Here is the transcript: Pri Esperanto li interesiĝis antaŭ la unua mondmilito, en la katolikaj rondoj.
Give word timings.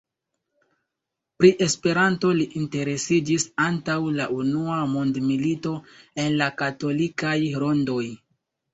Pri 1.41 1.51
Esperanto 1.65 2.31
li 2.39 2.47
interesiĝis 2.61 3.47
antaŭ 3.67 3.99
la 4.17 4.27
unua 4.41 4.81
mondmilito, 4.97 5.79
en 6.27 6.43
la 6.45 6.53
katolikaj 6.67 7.41
rondoj. 7.69 8.05